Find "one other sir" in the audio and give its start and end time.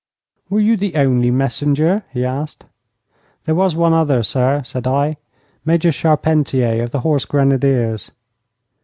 3.75-4.63